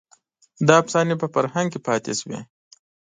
دا 0.67 0.73
افسانې 0.81 1.15
په 1.21 1.27
فرهنګ 1.33 1.67
کې 1.73 1.79
پاتې 1.87 2.13
شوې. 2.19 2.39